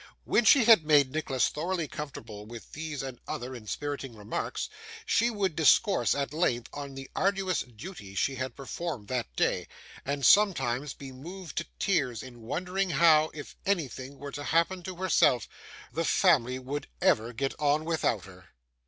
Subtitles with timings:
[0.23, 4.67] When she had made Nicholas thoroughly comfortable with these and other inspiriting remarks,
[5.05, 9.67] she would discourse at length on the arduous duties she had performed that day;
[10.03, 14.95] and, sometimes, be moved to tears in wondering how, if anything were to happen to
[14.95, 15.47] herself,
[15.93, 18.49] the family would ever get on without her.